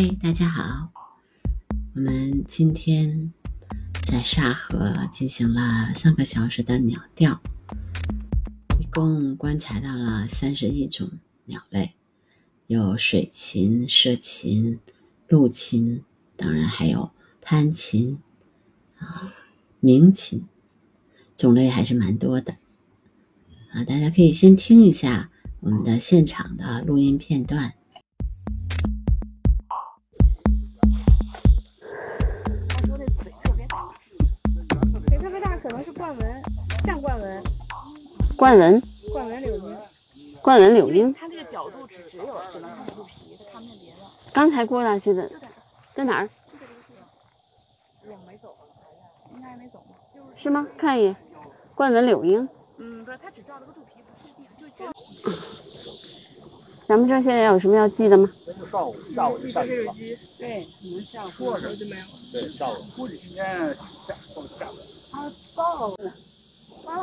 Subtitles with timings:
[0.00, 0.92] 嗨，大家好！
[1.96, 3.32] 我们今天
[4.04, 7.42] 在沙河进行了三个小时的鸟调，
[8.78, 11.10] 一共观察到了三十一种
[11.46, 11.96] 鸟类，
[12.68, 14.78] 有水禽、蛇禽、
[15.26, 16.04] 陆禽，
[16.36, 18.20] 当然还有滩禽
[18.98, 19.34] 啊、
[19.80, 20.46] 鸣禽，
[21.36, 22.58] 种类还是蛮多的
[23.72, 23.82] 啊！
[23.82, 27.74] 大家可以先听一下我们的现场的录音片段。
[38.38, 38.80] 冠纹，
[39.12, 39.76] 冠纹柳莺，
[40.40, 41.12] 冠纹柳莺。
[41.12, 43.96] 它这个角度只只有只能看肚皮，它看不见别的。
[44.32, 45.28] 刚才过来去的，
[45.92, 46.30] 在哪儿？
[48.08, 48.54] 往没走，
[49.34, 49.96] 应该还没走吧。
[50.40, 50.64] 是吗？
[50.78, 51.16] 看一眼，
[51.74, 52.48] 冠纹柳莺。
[52.76, 54.04] 嗯，不是，它只照了个肚皮，
[54.56, 55.38] 不是。
[56.86, 58.30] 咱们这现在有什么要记的吗？
[58.46, 59.92] 那就上午，下午就下雨了。
[60.38, 62.04] 对，可能下午说是就没有。
[62.32, 65.26] 对，下午估计今天下午下不了。
[65.26, 66.12] 啊，报了。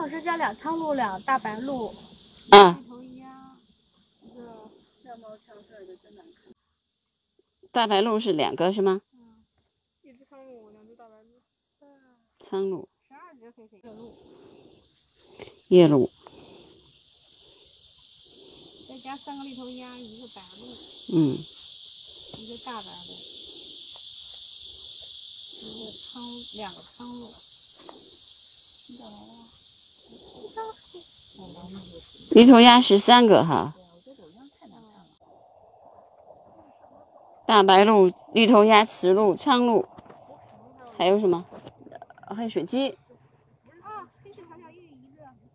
[0.05, 1.91] 王老师家两苍鹭，两大白鹭，
[2.51, 3.57] 啊，一头鸭，
[4.21, 4.69] 一个
[5.03, 6.53] 的真难看。
[7.71, 9.01] 大白鹭是两个是吗？
[9.13, 9.43] 嗯，
[10.03, 11.41] 一只苍鹭，两只大白鹭。
[12.47, 14.13] 苍鹭、十二只黑黑的鹭，
[15.69, 16.07] 夜鹭，
[18.87, 20.67] 再加三个绿头鸭，一个白鹭，
[21.15, 21.33] 嗯，
[22.37, 23.11] 一个大白鹭，
[25.61, 26.21] 一个苍，
[26.57, 27.33] 两个苍鹭。
[28.87, 29.34] 你找来了？
[32.31, 33.73] 绿头鸭十三个哈。
[37.47, 39.85] 大白鹭、绿头鸭、雌鹭、苍鹭，
[40.97, 41.45] 还有什么？
[42.35, 42.97] 黑水鸡、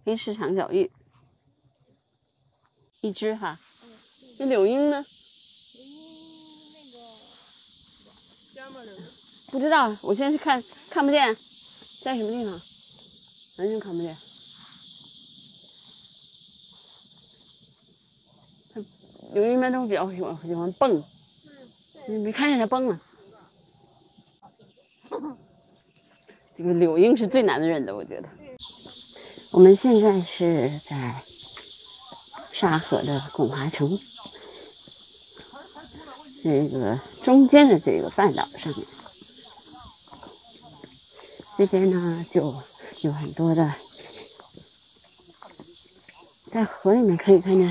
[0.05, 0.91] 黑翅长脚玉
[3.01, 3.13] 一。
[3.13, 3.59] 只哈。
[4.39, 5.05] 那柳莺呢？
[9.51, 11.35] 不知道，我现在是看看不见，
[12.03, 12.53] 在什么地方？
[13.59, 14.17] 完全看不见。
[18.73, 18.81] 它
[19.35, 21.03] 柳莺一般都比较喜欢喜欢蹦，
[22.09, 23.01] 你没看见它蹦啊？
[26.57, 28.29] 这个柳莺是最难认的，我觉得。
[29.53, 31.15] 我们现在是在
[32.53, 33.89] 沙河的拱华城
[36.45, 38.87] 这个中间的这个半岛上面。
[41.57, 42.41] 这边呢，就
[43.01, 43.75] 有很多的，
[46.51, 47.71] 在河里面可以看见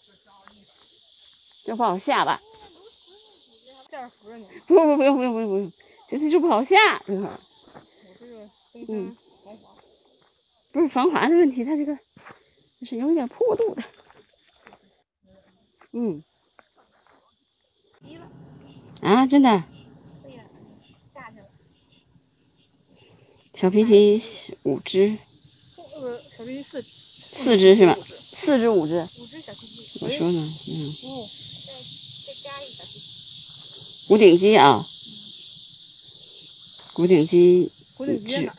[1.63, 2.41] 这不好下吧？
[3.89, 4.45] 这样扶着你。
[4.67, 5.71] 不不不用不用不用不用，
[6.09, 7.39] 这次就不好下这块儿。
[7.73, 8.49] 我这个
[8.93, 9.69] 嗯防滑。
[10.71, 11.97] 不是防滑的问题，它这个
[12.83, 13.83] 是有一点坡度的。
[15.91, 16.23] 嗯。
[19.01, 19.49] 啊，真的？
[21.13, 21.45] 下去了。
[23.53, 24.21] 小皮皮
[24.63, 25.17] 五只，
[25.75, 29.01] 呃，小皮皮四只，四只是吧四只五只？
[29.01, 29.99] 五只小皮皮。
[30.05, 30.39] 我说呢，
[30.69, 30.73] 嗯，
[31.03, 31.27] 哦。
[34.07, 34.83] 古顶鸡啊，
[36.93, 38.49] 古顶鸡古顶鸡？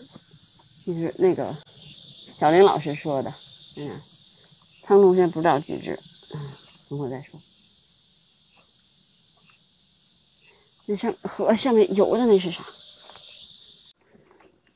[0.87, 1.55] 就是那个
[2.39, 3.33] 小林老师说的，
[3.77, 4.01] 嗯，
[4.83, 5.99] 苍鹭现在不知道几只，
[6.35, 6.41] 嗯，
[6.89, 7.41] 等会儿再说。
[10.87, 12.67] 那上河上面游的那是啥？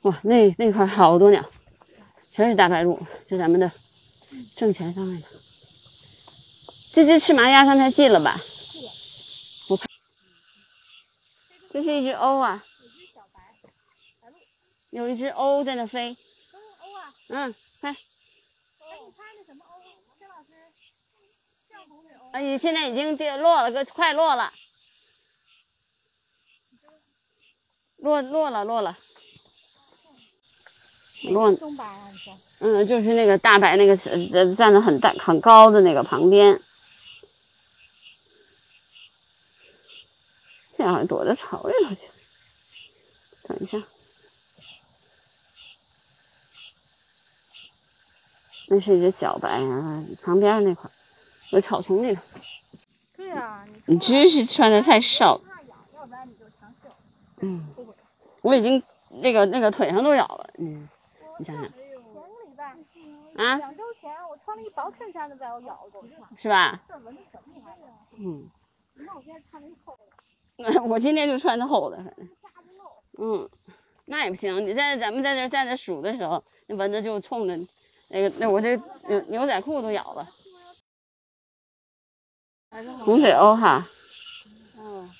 [0.02, 1.44] 哇，那那块好多鸟，
[2.34, 3.72] 全是大白鹭，就咱们的
[4.54, 5.26] 正前方那个。
[6.92, 8.40] 这只赤麻鸭刚才进了吧？
[9.68, 9.88] 我看，
[11.76, 12.64] 这是一只鸥啊，
[14.92, 16.16] 有一只鸥在那飞。
[17.28, 19.76] 嗯，看，哎，你猜那什么鸥？
[20.18, 20.54] 薛老师，
[21.70, 22.32] 相同的鸥。
[22.32, 24.50] 哎，现在已经跌落了，个快落了，
[27.98, 28.96] 落落了落了，
[31.24, 32.38] 落，松白啊，你说？
[32.60, 36.58] 嗯，就是那个大白那个呃站的很大很高的那个旁边，
[40.76, 42.02] 这样躲到草里头去。
[43.48, 43.82] 等一下，
[48.68, 50.92] 那是一只小白啊，旁边那块儿
[51.50, 52.22] 有草丛里头。
[53.16, 56.34] 对啊、你真是穿的太少，怕痒，要不然你
[57.40, 57.66] 嗯，
[58.42, 60.88] 我已经那个那个腿上都咬了，嗯，
[61.38, 61.86] 你想想前个
[62.46, 62.64] 礼拜
[63.36, 66.02] 啊，两周前我穿了一薄衬衫都被我咬过，
[66.36, 66.82] 是吧？
[66.88, 67.86] 这蚊子可厉害了。
[68.18, 68.48] 嗯，
[68.94, 70.04] 那我现在穿了一厚的，
[70.88, 72.28] 我今天就穿的厚的，反正，
[73.18, 73.50] 嗯，
[74.06, 74.66] 那也不行。
[74.66, 77.58] 你在咱们在这站着数的时候，那蚊子就冲着
[78.08, 78.74] 那个那我这
[79.08, 80.26] 牛牛仔裤都咬了。
[83.04, 83.86] 红水鸥哈，
[84.78, 85.10] 嗯，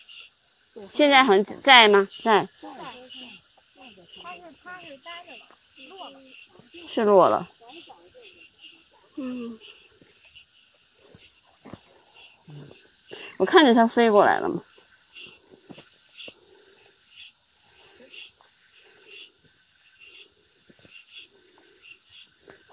[0.92, 2.06] 现在还在吗？
[2.22, 2.46] 在，
[4.22, 5.46] 它是它是待着了，
[5.90, 6.18] 落了。
[6.92, 7.48] 是落了。
[9.16, 9.58] 嗯，
[13.38, 14.62] 我看着它飞过来了嘛。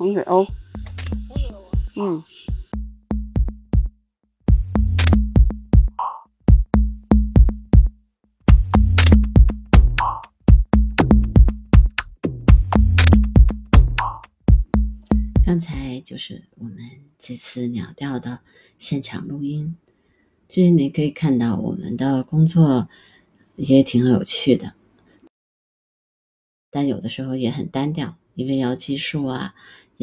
[0.04, 0.46] 洪水鸥，
[1.96, 2.22] 嗯。
[15.46, 16.76] 刚才就是我们
[17.18, 18.42] 这次鸟调的
[18.78, 19.78] 现场录音，
[20.50, 22.90] 就是你可以看到我们的工作
[23.56, 24.74] 也挺有趣的，
[26.70, 29.54] 但有的时候也很单调，因为要计数啊，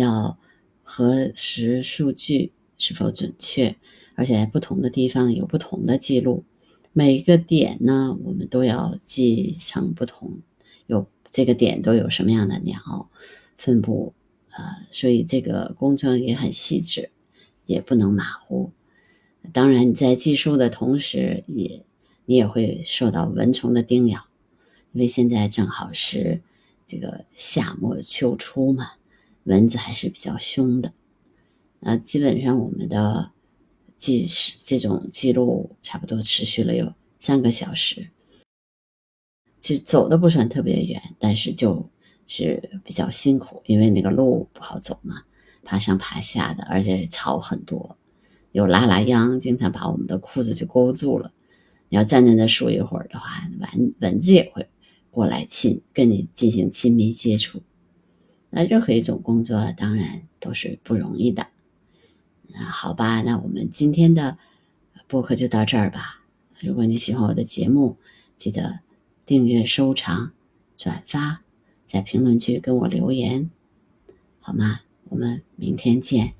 [0.00, 0.38] 要
[0.82, 3.76] 核实数据是否准确，
[4.14, 6.44] 而且在不同的地方有不同的记录，
[6.92, 10.40] 每一个点呢，我们都要记成不同，
[10.86, 13.08] 有这个点都有什么样的鸟
[13.56, 14.14] 分布。
[14.52, 17.10] 呃，所以这个工程也很细致，
[17.66, 18.72] 也不能马虎。
[19.52, 21.84] 当然，你在计数的同时，也
[22.26, 24.26] 你也会受到蚊虫的叮咬，
[24.92, 26.40] 因为现在正好是
[26.84, 28.90] 这个夏末秋初嘛，
[29.50, 30.94] 蚊子还是比较凶的。
[31.80, 33.32] 呃，基本上我们的
[33.98, 34.26] 记
[34.58, 38.10] 这种记录差不多持续了有三个小时，
[39.60, 41.90] 其实走的不算特别远，但是就。
[42.32, 45.24] 是比较辛苦，因为那个路不好走嘛，
[45.64, 47.98] 爬上爬下的，而且草很多，
[48.52, 51.32] 有拉拉秧，经常把我们的裤子就勾住了。
[51.88, 54.68] 你要站在那数一会儿的话，蚊蚊子也会
[55.10, 57.64] 过来亲，跟你进行亲密接触。
[58.50, 61.46] 那任何一种工作当然都是不容易的。
[62.48, 64.36] 那好吧，那我们今天的
[65.06, 66.24] 播客就到这儿吧。
[66.60, 67.96] 如果你喜欢我的节目，
[68.36, 68.80] 记得
[69.24, 70.32] 订阅、收藏、
[70.76, 71.42] 转发。
[71.86, 73.50] 在评论区跟我留言，
[74.38, 74.82] 好吗？
[75.08, 76.39] 我们明天见。